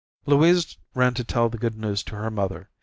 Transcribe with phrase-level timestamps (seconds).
[0.25, 2.71] Louise ran to tell the good news to her mother.